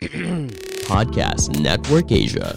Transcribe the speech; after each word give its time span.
Podcast 0.88 1.60
Network 1.60 2.08
Asia. 2.08 2.56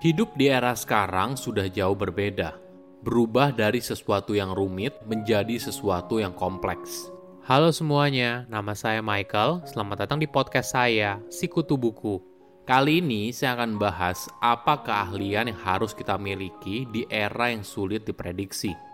Hidup 0.00 0.32
di 0.40 0.48
era 0.48 0.72
sekarang 0.72 1.36
sudah 1.36 1.68
jauh 1.68 1.92
berbeda. 1.92 2.56
Berubah 3.04 3.52
dari 3.52 3.84
sesuatu 3.84 4.32
yang 4.32 4.56
rumit 4.56 4.96
menjadi 5.04 5.60
sesuatu 5.60 6.16
yang 6.16 6.32
kompleks. 6.32 7.12
Halo 7.44 7.68
semuanya, 7.68 8.48
nama 8.48 8.72
saya 8.72 9.04
Michael. 9.04 9.68
Selamat 9.68 10.08
datang 10.08 10.24
di 10.24 10.28
podcast 10.32 10.72
saya, 10.72 11.20
Sikutu 11.28 11.76
Buku. 11.76 12.16
Kali 12.64 13.04
ini 13.04 13.28
saya 13.36 13.60
akan 13.60 13.76
bahas 13.76 14.24
apa 14.40 14.80
keahlian 14.88 15.52
yang 15.52 15.60
harus 15.60 15.92
kita 15.92 16.16
miliki 16.16 16.88
di 16.88 17.04
era 17.12 17.52
yang 17.52 17.60
sulit 17.60 18.08
diprediksi. 18.08 18.88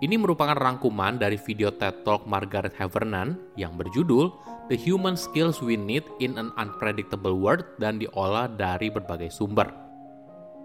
Ini 0.00 0.16
merupakan 0.16 0.56
rangkuman 0.56 1.20
dari 1.20 1.36
video 1.36 1.68
TED 1.68 2.08
Talk 2.08 2.24
Margaret 2.24 2.72
Havernan 2.72 3.36
yang 3.60 3.76
berjudul 3.76 4.32
The 4.72 4.76
Human 4.88 5.12
Skills 5.12 5.60
We 5.60 5.76
Need 5.76 6.08
in 6.24 6.40
an 6.40 6.56
Unpredictable 6.56 7.36
World 7.36 7.68
dan 7.76 8.00
diolah 8.00 8.48
dari 8.48 8.88
berbagai 8.88 9.28
sumber. 9.28 9.68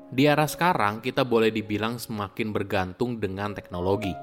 Di 0.08 0.32
era 0.32 0.48
sekarang, 0.48 1.04
kita 1.04 1.28
boleh 1.28 1.52
dibilang 1.52 2.00
semakin 2.00 2.56
bergantung 2.56 3.20
dengan 3.20 3.52
teknologi. 3.52 4.16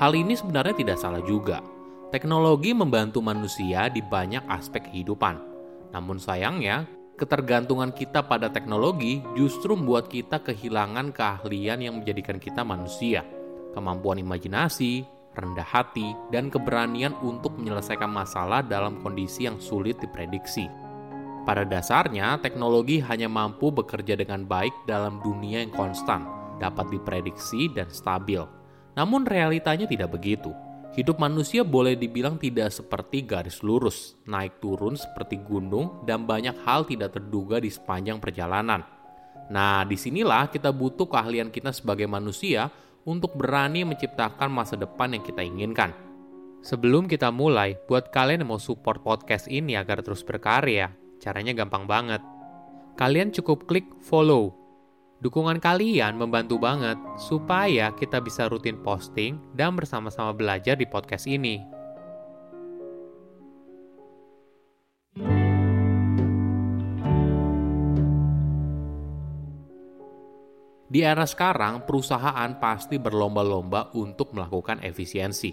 Hal 0.00 0.16
ini 0.16 0.32
sebenarnya 0.32 0.72
tidak 0.80 0.96
salah 0.96 1.20
juga. 1.20 1.60
Teknologi 2.08 2.72
membantu 2.72 3.20
manusia 3.20 3.92
di 3.92 4.00
banyak 4.00 4.48
aspek 4.48 4.88
kehidupan. 4.88 5.44
Namun 5.92 6.16
sayangnya, 6.16 6.88
ketergantungan 7.20 7.92
kita 7.92 8.24
pada 8.24 8.48
teknologi 8.48 9.20
justru 9.36 9.76
membuat 9.76 10.08
kita 10.08 10.40
kehilangan 10.40 11.12
keahlian 11.12 11.84
yang 11.84 12.00
menjadikan 12.00 12.40
kita 12.40 12.64
manusia. 12.64 13.28
Kemampuan 13.74 14.22
imajinasi, 14.22 15.02
rendah 15.34 15.66
hati, 15.66 16.14
dan 16.30 16.48
keberanian 16.48 17.12
untuk 17.20 17.58
menyelesaikan 17.58 18.08
masalah 18.08 18.62
dalam 18.62 19.02
kondisi 19.02 19.50
yang 19.50 19.58
sulit 19.58 19.98
diprediksi. 19.98 20.70
Pada 21.44 21.66
dasarnya, 21.66 22.40
teknologi 22.40 23.04
hanya 23.04 23.28
mampu 23.28 23.68
bekerja 23.68 24.16
dengan 24.16 24.48
baik 24.48 24.72
dalam 24.88 25.20
dunia 25.20 25.60
yang 25.60 25.74
konstan, 25.74 26.24
dapat 26.56 26.88
diprediksi 26.88 27.68
dan 27.68 27.92
stabil. 27.92 28.40
Namun 28.96 29.28
realitanya 29.28 29.84
tidak 29.84 30.16
begitu. 30.16 30.54
Hidup 30.94 31.18
manusia 31.18 31.66
boleh 31.66 31.98
dibilang 31.98 32.38
tidak 32.38 32.70
seperti 32.70 33.26
garis 33.26 33.60
lurus, 33.66 34.14
naik 34.30 34.62
turun 34.62 34.94
seperti 34.94 35.42
gunung, 35.42 36.06
dan 36.06 36.22
banyak 36.22 36.54
hal 36.62 36.86
tidak 36.86 37.18
terduga 37.18 37.58
di 37.58 37.68
sepanjang 37.68 38.22
perjalanan. 38.22 38.86
Nah, 39.50 39.84
di 39.84 39.98
sinilah 39.98 40.48
kita 40.48 40.72
butuh 40.72 41.04
keahlian 41.04 41.52
kita 41.52 41.74
sebagai 41.74 42.08
manusia 42.08 42.72
untuk 43.04 43.36
berani 43.36 43.84
menciptakan 43.84 44.48
masa 44.52 44.76
depan 44.76 45.16
yang 45.16 45.22
kita 45.24 45.44
inginkan. 45.44 45.92
Sebelum 46.64 47.08
kita 47.08 47.28
mulai, 47.28 47.76
buat 47.88 48.08
kalian 48.08 48.44
yang 48.44 48.56
mau 48.56 48.60
support 48.60 49.04
podcast 49.04 49.48
ini 49.52 49.76
agar 49.76 50.00
terus 50.00 50.24
berkarya, 50.24 50.92
Caranya 51.24 51.56
gampang 51.56 51.88
banget. 51.88 52.20
Kalian 53.00 53.32
cukup 53.32 53.64
klik 53.64 53.88
follow. 54.04 54.52
Dukungan 55.24 55.56
kalian 55.56 56.20
membantu 56.20 56.60
banget 56.60 57.00
supaya 57.16 57.96
kita 57.96 58.20
bisa 58.20 58.44
rutin 58.44 58.76
posting 58.84 59.40
dan 59.56 59.72
bersama-sama 59.72 60.36
belajar 60.36 60.76
di 60.76 60.84
podcast 60.84 61.24
ini. 61.24 61.73
Di 70.94 71.02
era 71.02 71.26
sekarang, 71.26 71.82
perusahaan 71.90 72.54
pasti 72.62 73.02
berlomba-lomba 73.02 73.90
untuk 73.98 74.30
melakukan 74.30 74.78
efisiensi. 74.78 75.50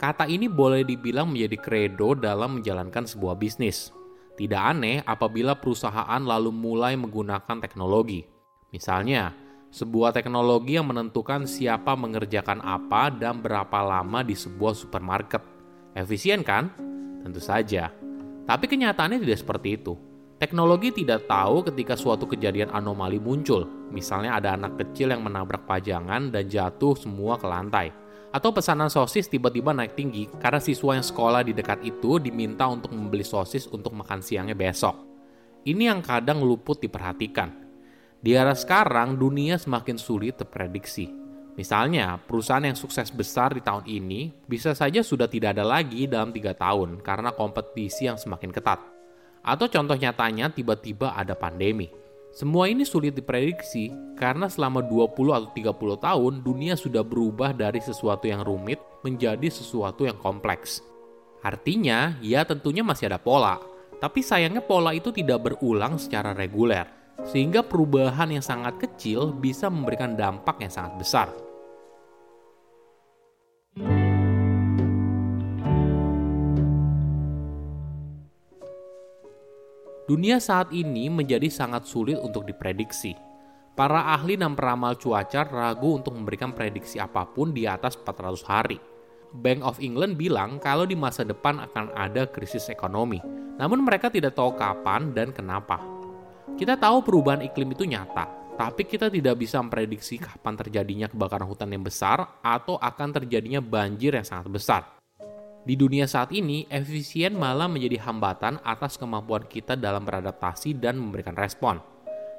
Kata 0.00 0.24
ini 0.24 0.48
boleh 0.48 0.88
dibilang 0.88 1.28
menjadi 1.28 1.60
kredo 1.60 2.16
dalam 2.16 2.56
menjalankan 2.56 3.04
sebuah 3.04 3.36
bisnis. 3.36 3.92
Tidak 4.40 4.56
aneh 4.56 5.04
apabila 5.04 5.60
perusahaan 5.60 6.24
lalu 6.24 6.48
mulai 6.48 6.96
menggunakan 6.96 7.60
teknologi. 7.60 8.24
Misalnya, 8.72 9.36
sebuah 9.68 10.16
teknologi 10.16 10.80
yang 10.80 10.88
menentukan 10.88 11.44
siapa 11.44 11.92
mengerjakan 11.92 12.64
apa 12.64 13.12
dan 13.12 13.44
berapa 13.44 13.84
lama 13.84 14.24
di 14.24 14.32
sebuah 14.32 14.72
supermarket. 14.72 15.44
Efisien 15.92 16.40
kan? 16.40 16.72
Tentu 17.20 17.44
saja. 17.44 17.92
Tapi 18.48 18.64
kenyataannya 18.64 19.20
tidak 19.20 19.44
seperti 19.44 19.76
itu. 19.76 19.92
Teknologi 20.40 20.88
tidak 21.04 21.28
tahu 21.28 21.60
ketika 21.68 22.00
suatu 22.00 22.24
kejadian 22.24 22.72
anomali 22.72 23.20
muncul. 23.20 23.68
Misalnya 23.92 24.40
ada 24.40 24.56
anak 24.56 24.80
kecil 24.80 25.12
yang 25.12 25.20
menabrak 25.20 25.68
pajangan 25.68 26.32
dan 26.32 26.48
jatuh 26.48 26.96
semua 26.96 27.36
ke 27.36 27.44
lantai 27.44 27.92
atau 28.32 28.48
pesanan 28.48 28.88
sosis 28.88 29.28
tiba-tiba 29.28 29.76
naik 29.76 29.92
tinggi 29.92 30.32
karena 30.40 30.56
siswa 30.56 30.96
yang 30.96 31.04
sekolah 31.04 31.44
di 31.44 31.52
dekat 31.52 31.84
itu 31.84 32.16
diminta 32.16 32.64
untuk 32.72 32.88
membeli 32.96 33.20
sosis 33.20 33.68
untuk 33.68 33.92
makan 33.92 34.24
siangnya 34.24 34.56
besok. 34.56 34.96
Ini 35.68 35.92
yang 35.92 36.00
kadang 36.00 36.40
luput 36.40 36.80
diperhatikan. 36.80 37.52
Di 38.16 38.32
era 38.32 38.56
sekarang, 38.56 39.20
dunia 39.20 39.60
semakin 39.60 40.00
sulit 40.00 40.40
terprediksi. 40.40 41.12
Misalnya, 41.52 42.16
perusahaan 42.16 42.64
yang 42.64 42.80
sukses 42.80 43.12
besar 43.12 43.52
di 43.52 43.60
tahun 43.60 43.84
ini 43.84 44.32
bisa 44.48 44.72
saja 44.72 45.04
sudah 45.04 45.28
tidak 45.28 45.52
ada 45.60 45.68
lagi 45.68 46.08
dalam 46.08 46.32
tiga 46.32 46.56
tahun 46.56 47.04
karena 47.04 47.36
kompetisi 47.36 48.08
yang 48.08 48.16
semakin 48.16 48.48
ketat. 48.48 48.99
Atau 49.40 49.72
contoh 49.72 49.96
nyatanya 49.96 50.52
tiba-tiba 50.52 51.16
ada 51.16 51.32
pandemi. 51.32 51.88
Semua 52.30 52.70
ini 52.70 52.86
sulit 52.86 53.18
diprediksi 53.18 53.90
karena 54.14 54.46
selama 54.46 54.86
20 54.86 55.34
atau 55.34 55.50
30 55.50 56.06
tahun 56.06 56.32
dunia 56.46 56.78
sudah 56.78 57.02
berubah 57.02 57.50
dari 57.50 57.82
sesuatu 57.82 58.30
yang 58.30 58.46
rumit 58.46 58.78
menjadi 59.02 59.50
sesuatu 59.50 60.06
yang 60.06 60.14
kompleks. 60.20 60.78
Artinya, 61.42 62.14
ya 62.22 62.46
tentunya 62.46 62.84
masih 62.86 63.10
ada 63.10 63.18
pola, 63.18 63.58
tapi 63.98 64.22
sayangnya 64.22 64.62
pola 64.62 64.94
itu 64.94 65.10
tidak 65.10 65.42
berulang 65.42 65.98
secara 65.98 66.36
reguler, 66.36 66.86
sehingga 67.26 67.64
perubahan 67.66 68.30
yang 68.30 68.44
sangat 68.44 68.78
kecil 68.78 69.34
bisa 69.34 69.66
memberikan 69.66 70.14
dampak 70.14 70.62
yang 70.62 70.70
sangat 70.70 70.94
besar. 71.00 71.28
Dunia 80.10 80.42
saat 80.42 80.74
ini 80.74 81.06
menjadi 81.06 81.46
sangat 81.46 81.86
sulit 81.86 82.18
untuk 82.18 82.42
diprediksi. 82.42 83.14
Para 83.78 84.10
ahli 84.10 84.34
dan 84.34 84.58
peramal 84.58 84.98
cuaca 84.98 85.46
ragu 85.46 86.02
untuk 86.02 86.18
memberikan 86.18 86.50
prediksi 86.50 86.98
apa 86.98 87.30
pun 87.30 87.54
di 87.54 87.62
atas 87.62 87.94
400 87.94 88.42
hari. 88.42 88.82
Bank 89.30 89.62
of 89.62 89.78
England 89.78 90.18
bilang 90.18 90.58
kalau 90.58 90.82
di 90.82 90.98
masa 90.98 91.22
depan 91.22 91.62
akan 91.62 91.94
ada 91.94 92.26
krisis 92.26 92.66
ekonomi, 92.74 93.22
namun 93.54 93.86
mereka 93.86 94.10
tidak 94.10 94.34
tahu 94.34 94.58
kapan 94.58 95.14
dan 95.14 95.30
kenapa. 95.30 95.78
Kita 96.58 96.74
tahu 96.74 97.06
perubahan 97.06 97.46
iklim 97.46 97.70
itu 97.70 97.86
nyata, 97.86 98.26
tapi 98.58 98.90
kita 98.90 99.14
tidak 99.14 99.38
bisa 99.38 99.62
memprediksi 99.62 100.18
kapan 100.18 100.58
terjadinya 100.58 101.06
kebakaran 101.06 101.46
hutan 101.46 101.70
yang 101.70 101.86
besar 101.86 102.42
atau 102.42 102.82
akan 102.82 103.14
terjadinya 103.14 103.62
banjir 103.62 104.18
yang 104.18 104.26
sangat 104.26 104.50
besar. 104.50 104.99
Di 105.60 105.76
dunia 105.76 106.08
saat 106.08 106.32
ini, 106.32 106.64
efisien 106.72 107.36
malah 107.36 107.68
menjadi 107.68 108.00
hambatan 108.08 108.64
atas 108.64 108.96
kemampuan 108.96 109.44
kita 109.44 109.76
dalam 109.76 110.08
beradaptasi 110.08 110.72
dan 110.80 110.96
memberikan 110.96 111.36
respon. 111.36 111.76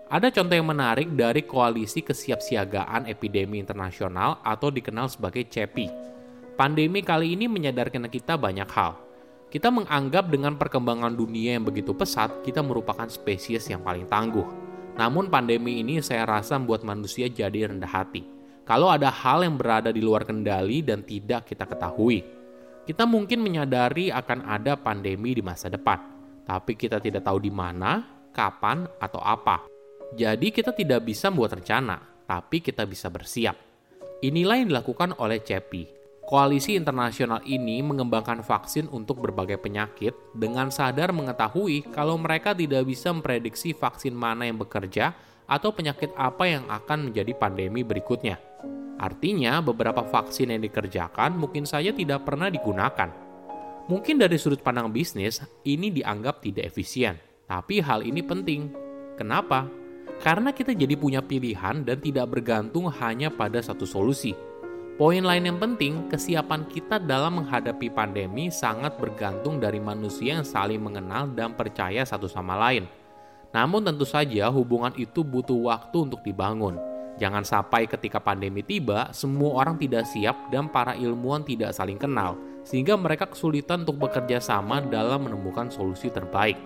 Ada 0.09 0.33
contoh 0.33 0.57
yang 0.57 0.67
menarik 0.67 1.07
dari 1.13 1.45
Koalisi 1.45 2.01
Kesiapsiagaan 2.01 3.05
Epidemi 3.05 3.61
Internasional 3.61 4.41
atau 4.41 4.73
dikenal 4.73 5.07
sebagai 5.07 5.45
CEPI. 5.45 5.87
Pandemi 6.57 7.05
kali 7.05 7.37
ini 7.37 7.45
menyadarkan 7.45 8.09
kita 8.09 8.35
banyak 8.35 8.67
hal. 8.73 8.97
Kita 9.53 9.69
menganggap 9.69 10.27
dengan 10.33 10.57
perkembangan 10.57 11.13
dunia 11.13 11.55
yang 11.55 11.63
begitu 11.63 11.93
pesat, 11.93 12.41
kita 12.41 12.65
merupakan 12.65 13.05
spesies 13.05 13.69
yang 13.69 13.85
paling 13.85 14.09
tangguh. 14.09 14.49
Namun 14.97 15.29
pandemi 15.29 15.79
ini 15.79 16.01
saya 16.01 16.25
rasa 16.25 16.57
membuat 16.57 16.83
manusia 16.83 17.29
jadi 17.29 17.69
rendah 17.69 17.87
hati. 17.87 18.25
Kalau 18.65 18.89
ada 18.89 19.13
hal 19.13 19.45
yang 19.45 19.55
berada 19.55 19.93
di 19.93 20.01
luar 20.03 20.25
kendali 20.25 20.83
dan 20.83 21.03
tidak 21.05 21.47
kita 21.47 21.63
ketahui, 21.67 22.40
kita 22.81 23.05
mungkin 23.05 23.45
menyadari 23.45 24.09
akan 24.09 24.49
ada 24.49 24.73
pandemi 24.73 25.37
di 25.37 25.43
masa 25.45 25.69
depan, 25.69 26.01
tapi 26.49 26.73
kita 26.73 26.97
tidak 26.97 27.21
tahu 27.21 27.37
di 27.37 27.53
mana, 27.53 28.01
kapan, 28.33 28.89
atau 28.97 29.21
apa. 29.21 29.61
Jadi 30.17 30.49
kita 30.49 30.73
tidak 30.73 31.05
bisa 31.05 31.29
membuat 31.29 31.61
rencana, 31.61 32.01
tapi 32.25 32.59
kita 32.59 32.83
bisa 32.89 33.07
bersiap. 33.13 33.53
Inilah 34.25 34.61
yang 34.61 34.69
dilakukan 34.73 35.13
oleh 35.21 35.39
CEPI. 35.41 36.01
Koalisi 36.21 36.77
internasional 36.77 37.41
ini 37.43 37.81
mengembangkan 37.81 38.45
vaksin 38.45 38.87
untuk 38.93 39.19
berbagai 39.19 39.57
penyakit 39.59 40.13
dengan 40.31 40.69
sadar 40.69 41.11
mengetahui 41.11 41.91
kalau 41.91 42.15
mereka 42.15 42.53
tidak 42.55 42.87
bisa 42.87 43.11
memprediksi 43.11 43.73
vaksin 43.73 44.13
mana 44.15 44.47
yang 44.47 44.55
bekerja 44.61 45.11
atau 45.51 45.75
penyakit 45.75 46.15
apa 46.15 46.47
yang 46.47 46.63
akan 46.71 47.11
menjadi 47.11 47.35
pandemi 47.35 47.83
berikutnya. 47.83 48.39
Artinya, 48.95 49.59
beberapa 49.59 50.07
vaksin 50.07 50.55
yang 50.55 50.63
dikerjakan 50.63 51.35
mungkin 51.35 51.67
saja 51.67 51.91
tidak 51.91 52.23
pernah 52.23 52.47
digunakan. 52.47 53.11
Mungkin 53.91 54.15
dari 54.21 54.39
sudut 54.39 54.63
pandang 54.63 54.87
bisnis, 54.87 55.43
ini 55.67 55.91
dianggap 55.91 56.39
tidak 56.39 56.71
efisien. 56.71 57.19
Tapi 57.49 57.83
hal 57.83 58.07
ini 58.07 58.23
penting. 58.23 58.71
Kenapa? 59.19 59.67
Karena 60.23 60.55
kita 60.55 60.71
jadi 60.71 60.95
punya 60.95 61.19
pilihan 61.19 61.83
dan 61.83 61.97
tidak 61.99 62.31
bergantung 62.31 62.87
hanya 62.87 63.27
pada 63.33 63.59
satu 63.59 63.83
solusi. 63.83 64.31
Poin 65.01 65.25
lain 65.25 65.49
yang 65.49 65.57
penting, 65.57 66.05
kesiapan 66.13 66.69
kita 66.69 67.01
dalam 67.01 67.41
menghadapi 67.41 67.89
pandemi 67.89 68.53
sangat 68.53 69.01
bergantung 69.01 69.57
dari 69.57 69.81
manusia 69.81 70.37
yang 70.37 70.45
saling 70.45 70.77
mengenal 70.77 71.25
dan 71.33 71.57
percaya 71.57 72.05
satu 72.05 72.29
sama 72.29 72.53
lain. 72.53 72.85
Namun 73.51 73.83
tentu 73.83 74.07
saja 74.07 74.47
hubungan 74.47 74.95
itu 74.95 75.23
butuh 75.27 75.59
waktu 75.67 76.07
untuk 76.07 76.23
dibangun. 76.23 76.79
Jangan 77.19 77.43
sampai 77.43 77.85
ketika 77.85 78.17
pandemi 78.17 78.63
tiba, 78.63 79.11
semua 79.11 79.61
orang 79.61 79.75
tidak 79.77 80.07
siap 80.07 80.49
dan 80.49 80.71
para 80.71 80.95
ilmuwan 80.95 81.43
tidak 81.43 81.75
saling 81.75 81.99
kenal, 81.99 82.39
sehingga 82.63 82.95
mereka 82.95 83.29
kesulitan 83.29 83.83
untuk 83.83 84.07
bekerja 84.07 84.39
sama 84.41 84.81
dalam 84.81 85.27
menemukan 85.27 85.69
solusi 85.69 86.09
terbaik. 86.09 86.57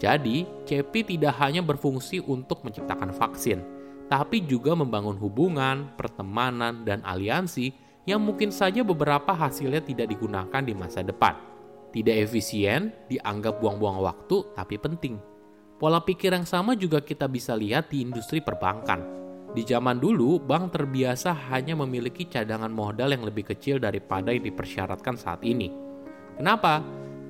Jadi, 0.00 0.42
CEPI 0.66 1.14
tidak 1.14 1.38
hanya 1.38 1.62
berfungsi 1.62 2.18
untuk 2.26 2.66
menciptakan 2.66 3.14
vaksin, 3.14 3.62
tapi 4.10 4.42
juga 4.42 4.74
membangun 4.74 5.14
hubungan, 5.20 5.94
pertemanan, 5.94 6.82
dan 6.82 6.98
aliansi 7.06 7.70
yang 8.04 8.18
mungkin 8.18 8.50
saja 8.50 8.82
beberapa 8.82 9.30
hasilnya 9.30 9.80
tidak 9.84 10.10
digunakan 10.10 10.62
di 10.64 10.74
masa 10.74 11.06
depan. 11.06 11.38
Tidak 11.94 12.16
efisien, 12.26 12.90
dianggap 13.06 13.62
buang-buang 13.62 14.02
waktu, 14.02 14.42
tapi 14.58 14.74
penting. 14.82 15.33
Pola 15.84 16.00
pikir 16.00 16.32
yang 16.32 16.48
sama 16.48 16.72
juga 16.80 17.04
kita 17.04 17.28
bisa 17.28 17.52
lihat 17.52 17.92
di 17.92 18.00
industri 18.00 18.40
perbankan. 18.40 19.04
Di 19.52 19.68
zaman 19.68 20.00
dulu, 20.00 20.40
bank 20.40 20.72
terbiasa 20.72 21.52
hanya 21.52 21.76
memiliki 21.76 22.24
cadangan 22.24 22.72
modal 22.72 23.12
yang 23.12 23.20
lebih 23.20 23.52
kecil 23.52 23.76
daripada 23.76 24.32
yang 24.32 24.48
dipersyaratkan 24.48 25.20
saat 25.20 25.44
ini. 25.44 25.68
Kenapa? 26.40 26.80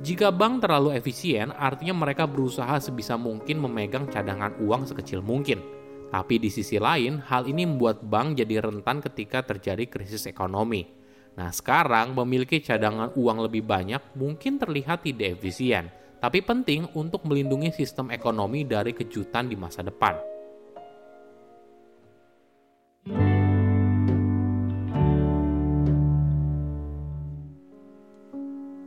Jika 0.06 0.30
bank 0.30 0.62
terlalu 0.62 0.94
efisien, 0.94 1.50
artinya 1.50 1.98
mereka 2.06 2.30
berusaha 2.30 2.78
sebisa 2.78 3.18
mungkin 3.18 3.58
memegang 3.58 4.06
cadangan 4.06 4.54
uang 4.62 4.86
sekecil 4.86 5.18
mungkin 5.18 5.58
tapi 6.14 6.38
di 6.38 6.46
sisi 6.46 6.78
lain, 6.78 7.18
hal 7.26 7.50
ini 7.50 7.66
membuat 7.66 8.06
bank 8.06 8.38
jadi 8.38 8.62
rentan 8.62 9.02
ketika 9.02 9.42
terjadi 9.42 9.90
krisis 9.90 10.30
ekonomi. 10.30 10.86
Nah, 11.34 11.50
sekarang 11.50 12.14
memiliki 12.14 12.62
cadangan 12.62 13.10
uang 13.18 13.50
lebih 13.50 13.66
banyak 13.66 14.14
mungkin 14.14 14.62
terlihat 14.62 15.02
tidak 15.02 15.42
efisien, 15.42 15.90
tapi 16.24 16.40
penting 16.40 16.88
untuk 16.96 17.20
melindungi 17.28 17.68
sistem 17.76 18.08
ekonomi 18.08 18.64
dari 18.64 18.96
kejutan 18.96 19.44
di 19.44 19.60
masa 19.60 19.84
depan. 19.84 20.16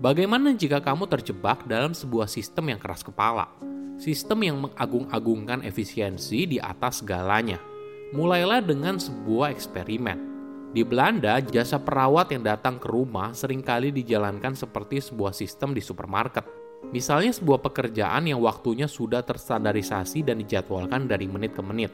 Bagaimana 0.01 0.57
jika 0.57 0.81
kamu 0.81 1.06
terjebak 1.06 1.69
dalam 1.69 1.94
sebuah 1.94 2.25
sistem 2.25 2.74
yang 2.74 2.81
keras 2.81 3.06
kepala? 3.06 3.54
sistem 3.98 4.45
yang 4.45 4.57
mengagung-agungkan 4.62 5.66
efisiensi 5.66 6.45
di 6.45 6.57
atas 6.62 7.01
segalanya. 7.01 7.57
Mulailah 8.13 8.62
dengan 8.62 9.01
sebuah 9.01 9.51
eksperimen. 9.51 10.38
Di 10.72 10.86
Belanda, 10.86 11.42
jasa 11.42 11.81
perawat 11.81 12.30
yang 12.30 12.45
datang 12.45 12.78
ke 12.78 12.88
rumah 12.88 13.34
sering 13.34 13.66
kali 13.66 13.89
dijalankan 13.89 14.54
seperti 14.54 15.01
sebuah 15.01 15.34
sistem 15.34 15.74
di 15.74 15.81
supermarket. 15.81 16.56
Misalnya 16.94 17.33
sebuah 17.33 17.59
pekerjaan 17.59 18.29
yang 18.29 18.39
waktunya 18.39 18.88
sudah 18.88 19.25
terstandarisasi 19.25 20.24
dan 20.24 20.39
dijadwalkan 20.39 21.09
dari 21.09 21.27
menit 21.27 21.57
ke 21.57 21.62
menit. 21.65 21.91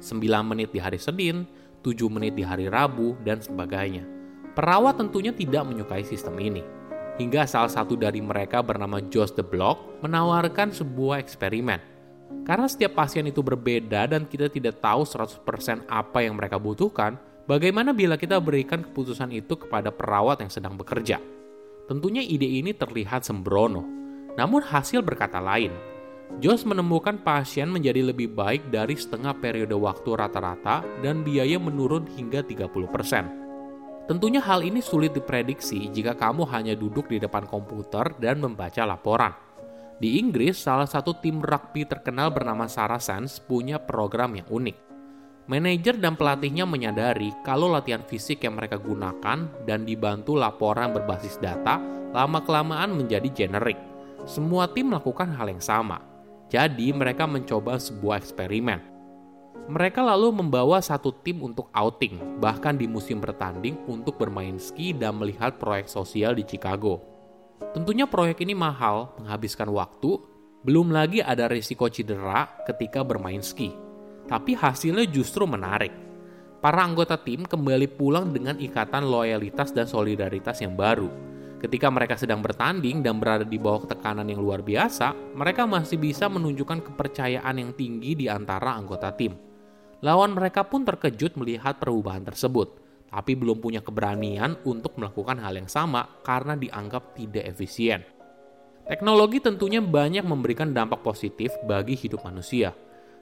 9 0.00 0.20
menit 0.46 0.72
di 0.72 0.80
hari 0.80 1.00
Senin, 1.00 1.44
7 1.82 2.08
menit 2.08 2.36
di 2.36 2.44
hari 2.44 2.68
Rabu, 2.70 3.16
dan 3.24 3.40
sebagainya. 3.40 4.06
Perawat 4.54 5.00
tentunya 5.00 5.32
tidak 5.32 5.66
menyukai 5.66 6.04
sistem 6.04 6.36
ini 6.40 6.80
hingga 7.20 7.44
salah 7.44 7.68
satu 7.68 8.00
dari 8.00 8.24
mereka 8.24 8.64
bernama 8.64 8.96
Josh 9.12 9.36
the 9.36 9.44
Block 9.44 10.00
menawarkan 10.00 10.72
sebuah 10.72 11.20
eksperimen. 11.20 11.76
Karena 12.48 12.64
setiap 12.64 12.96
pasien 12.96 13.28
itu 13.28 13.44
berbeda 13.44 14.08
dan 14.08 14.24
kita 14.24 14.48
tidak 14.48 14.80
tahu 14.80 15.04
100% 15.04 15.84
apa 15.84 16.18
yang 16.24 16.40
mereka 16.40 16.56
butuhkan, 16.56 17.20
bagaimana 17.44 17.92
bila 17.92 18.16
kita 18.16 18.40
berikan 18.40 18.80
keputusan 18.80 19.28
itu 19.36 19.60
kepada 19.60 19.92
perawat 19.92 20.40
yang 20.40 20.48
sedang 20.48 20.80
bekerja? 20.80 21.20
Tentunya 21.84 22.24
ide 22.24 22.48
ini 22.48 22.72
terlihat 22.72 23.28
sembrono, 23.28 23.99
namun 24.40 24.64
hasil 24.64 25.04
berkata 25.04 25.36
lain. 25.36 25.68
Josh 26.40 26.64
menemukan 26.64 27.20
pasien 27.20 27.68
menjadi 27.68 28.00
lebih 28.00 28.32
baik 28.32 28.72
dari 28.72 28.96
setengah 28.96 29.36
periode 29.36 29.76
waktu 29.76 30.16
rata-rata 30.16 30.80
dan 31.04 31.20
biaya 31.20 31.60
menurun 31.60 32.08
hingga 32.16 32.40
30%. 32.40 34.08
Tentunya 34.08 34.40
hal 34.40 34.64
ini 34.64 34.80
sulit 34.80 35.12
diprediksi 35.12 35.92
jika 35.92 36.16
kamu 36.16 36.48
hanya 36.48 36.72
duduk 36.72 37.12
di 37.12 37.20
depan 37.20 37.44
komputer 37.44 38.16
dan 38.16 38.40
membaca 38.40 38.88
laporan. 38.88 39.36
Di 40.00 40.16
Inggris, 40.16 40.56
salah 40.56 40.88
satu 40.88 41.20
tim 41.20 41.44
rugby 41.44 41.84
terkenal 41.84 42.32
bernama 42.32 42.64
Saracens 42.64 43.36
punya 43.36 43.76
program 43.76 44.32
yang 44.32 44.48
unik. 44.48 44.76
Manajer 45.50 46.00
dan 46.00 46.16
pelatihnya 46.16 46.64
menyadari 46.64 47.34
kalau 47.44 47.68
latihan 47.68 48.00
fisik 48.06 48.40
yang 48.46 48.56
mereka 48.56 48.80
gunakan 48.80 49.50
dan 49.68 49.84
dibantu 49.84 50.38
laporan 50.38 50.94
berbasis 50.94 51.36
data 51.36 51.76
lama-kelamaan 52.16 52.96
menjadi 52.96 53.28
generik. 53.28 53.89
Semua 54.28 54.68
tim 54.70 54.92
melakukan 54.92 55.30
hal 55.36 55.48
yang 55.52 55.62
sama. 55.62 56.02
Jadi 56.50 56.90
mereka 56.90 57.30
mencoba 57.30 57.78
sebuah 57.78 58.18
eksperimen 58.20 58.90
mereka 59.70 60.02
lalu 60.02 60.34
membawa 60.34 60.82
satu 60.82 61.14
tim 61.22 61.46
untuk 61.46 61.70
outing, 61.70 62.42
bahkan 62.42 62.74
di 62.74 62.90
musim 62.90 63.22
bertanding 63.22 63.78
untuk 63.86 64.18
bermain 64.18 64.58
ski 64.58 64.90
dan 64.90 65.14
melihat 65.22 65.62
proyek 65.62 65.86
sosial 65.86 66.34
di 66.34 66.42
Chicago. 66.42 66.98
Tentunya 67.70 68.10
proyek 68.10 68.42
ini 68.42 68.50
mahal, 68.50 69.14
menghabiskan 69.22 69.70
waktu, 69.70 70.18
belum 70.66 70.90
lagi 70.90 71.22
ada 71.22 71.46
risiko 71.46 71.86
cedera 71.86 72.50
ketika 72.66 73.06
bermain 73.06 73.38
ski. 73.38 73.70
Tapi 74.26 74.58
hasilnya 74.58 75.06
justru 75.06 75.46
menarik. 75.46 75.94
Para 76.58 76.82
anggota 76.82 77.14
tim 77.14 77.46
kembali 77.46 77.94
pulang 77.94 78.34
dengan 78.34 78.58
ikatan 78.58 79.06
loyalitas 79.06 79.70
dan 79.70 79.86
solidaritas 79.86 80.58
yang 80.60 80.74
baru. 80.74 81.29
Ketika 81.60 81.92
mereka 81.92 82.16
sedang 82.16 82.40
bertanding 82.40 83.04
dan 83.04 83.20
berada 83.20 83.44
di 83.44 83.60
bawah 83.60 83.84
tekanan 83.84 84.24
yang 84.24 84.40
luar 84.40 84.64
biasa, 84.64 85.12
mereka 85.36 85.68
masih 85.68 86.00
bisa 86.00 86.24
menunjukkan 86.24 86.80
kepercayaan 86.88 87.52
yang 87.60 87.76
tinggi 87.76 88.16
di 88.16 88.26
antara 88.32 88.72
anggota 88.80 89.12
tim. 89.12 89.36
Lawan 90.00 90.32
mereka 90.32 90.64
pun 90.64 90.88
terkejut 90.88 91.36
melihat 91.36 91.76
perubahan 91.76 92.24
tersebut, 92.24 92.80
tapi 93.12 93.36
belum 93.36 93.60
punya 93.60 93.84
keberanian 93.84 94.56
untuk 94.64 94.96
melakukan 94.96 95.36
hal 95.36 95.52
yang 95.52 95.68
sama 95.68 96.08
karena 96.24 96.56
dianggap 96.56 97.12
tidak 97.12 97.44
efisien. 97.44 98.00
Teknologi 98.88 99.44
tentunya 99.44 99.84
banyak 99.84 100.24
memberikan 100.24 100.72
dampak 100.72 101.04
positif 101.04 101.52
bagi 101.68 101.92
hidup 101.92 102.24
manusia. 102.24 102.72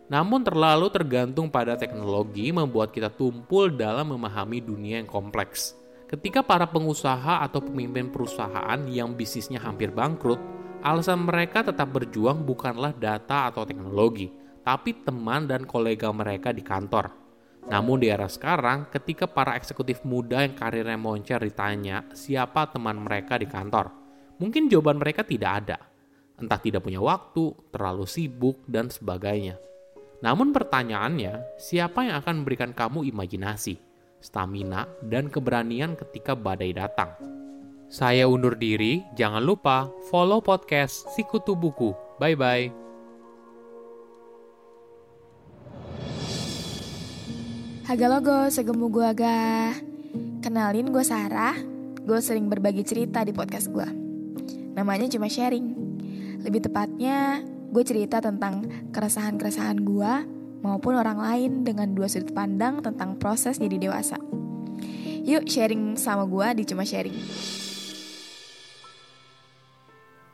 Namun 0.08 0.46
terlalu 0.46 0.88
tergantung 0.94 1.50
pada 1.50 1.74
teknologi 1.74 2.54
membuat 2.54 2.94
kita 2.94 3.10
tumpul 3.10 3.74
dalam 3.74 4.14
memahami 4.14 4.62
dunia 4.62 5.02
yang 5.02 5.10
kompleks. 5.10 5.74
Ketika 6.08 6.40
para 6.40 6.64
pengusaha 6.64 7.44
atau 7.44 7.60
pemimpin 7.60 8.08
perusahaan 8.08 8.80
yang 8.88 9.12
bisnisnya 9.12 9.60
hampir 9.60 9.92
bangkrut, 9.92 10.40
alasan 10.80 11.28
mereka 11.28 11.60
tetap 11.60 11.92
berjuang 11.92 12.48
bukanlah 12.48 12.96
data 12.96 13.52
atau 13.52 13.68
teknologi, 13.68 14.32
tapi 14.64 15.04
teman 15.04 15.44
dan 15.44 15.68
kolega 15.68 16.08
mereka 16.08 16.48
di 16.56 16.64
kantor. 16.64 17.12
Namun 17.68 18.00
di 18.00 18.08
era 18.08 18.24
sekarang, 18.24 18.88
ketika 18.88 19.28
para 19.28 19.52
eksekutif 19.60 20.00
muda 20.08 20.40
yang 20.40 20.56
karirnya 20.56 20.96
moncer 20.96 21.44
ditanya 21.44 22.08
siapa 22.16 22.72
teman 22.72 23.04
mereka 23.04 23.36
di 23.36 23.44
kantor, 23.44 23.92
mungkin 24.40 24.72
jawaban 24.72 24.96
mereka 24.96 25.28
tidak 25.28 25.52
ada. 25.60 25.78
Entah 26.40 26.56
tidak 26.56 26.88
punya 26.88 27.04
waktu, 27.04 27.52
terlalu 27.68 28.08
sibuk, 28.08 28.64
dan 28.64 28.88
sebagainya. 28.88 29.60
Namun 30.24 30.56
pertanyaannya, 30.56 31.60
siapa 31.60 32.08
yang 32.08 32.16
akan 32.24 32.40
memberikan 32.40 32.72
kamu 32.72 33.04
imajinasi, 33.12 33.87
stamina, 34.18 34.86
dan 35.06 35.30
keberanian 35.30 35.94
ketika 35.94 36.34
badai 36.34 36.74
datang? 36.74 37.14
Saya 37.88 38.28
undur 38.28 38.52
diri, 38.52 39.00
jangan 39.16 39.40
lupa 39.40 39.88
follow 40.12 40.44
podcast 40.44 41.08
Sikutu 41.16 41.56
Buku. 41.56 41.96
Bye-bye. 42.20 42.88
Haga 47.88 48.06
logo, 48.12 48.52
segemu 48.52 48.92
gue 48.92 49.06
agak 49.08 49.80
Kenalin 50.44 50.92
gue 50.92 51.00
Sarah 51.00 51.56
Gue 52.04 52.20
sering 52.20 52.52
berbagi 52.52 52.84
cerita 52.84 53.24
di 53.24 53.32
podcast 53.32 53.72
gue 53.72 53.88
Namanya 54.76 55.08
cuma 55.08 55.24
sharing 55.24 55.72
Lebih 56.44 56.68
tepatnya 56.68 57.40
gue 57.72 57.84
cerita 57.88 58.20
tentang 58.20 58.64
keresahan-keresahan 58.92 59.80
gue 59.80 60.12
Maupun 60.58 60.98
orang 60.98 61.22
lain 61.22 61.62
dengan 61.62 61.94
dua 61.94 62.10
sudut 62.10 62.34
pandang 62.34 62.82
tentang 62.82 63.14
proses 63.18 63.62
jadi 63.62 63.78
dewasa 63.78 64.18
Yuk 65.28 65.44
sharing 65.44 65.94
sama 65.94 66.24
gue 66.24 66.62
di 66.62 66.64
Cuma 66.66 66.82
Sharing 66.82 67.18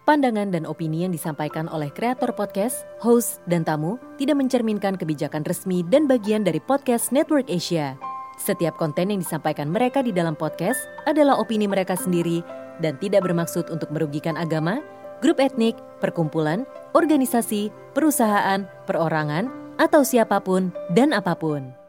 Pandangan 0.05 0.53
dan 0.53 0.69
opini 0.69 1.09
yang 1.09 1.17
disampaikan 1.17 1.65
oleh 1.73 1.89
kreator 1.89 2.37
podcast, 2.37 2.85
host, 3.01 3.41
dan 3.49 3.65
tamu 3.65 3.97
tidak 4.21 4.37
mencerminkan 4.37 5.01
kebijakan 5.01 5.41
resmi 5.49 5.81
dan 5.81 6.05
bagian 6.05 6.45
dari 6.45 6.61
podcast 6.61 7.09
Network 7.09 7.49
Asia. 7.49 7.97
Setiap 8.37 8.77
konten 8.77 9.09
yang 9.09 9.25
disampaikan 9.25 9.73
mereka 9.73 10.05
di 10.05 10.13
dalam 10.13 10.37
podcast 10.37 10.77
adalah 11.09 11.41
opini 11.41 11.65
mereka 11.65 11.97
sendiri 11.97 12.45
dan 12.85 13.01
tidak 13.01 13.25
bermaksud 13.25 13.65
untuk 13.73 13.89
merugikan 13.97 14.37
agama, 14.37 14.85
grup 15.25 15.41
etnik, 15.41 15.73
perkumpulan, 16.05 16.69
organisasi, 16.93 17.73
perusahaan, 17.97 18.69
perorangan, 18.85 19.64
atau 19.77 20.03
siapa 20.07 20.41
pun 20.41 20.73
dan 20.91 21.15
apa 21.15 21.35
pun. 21.39 21.84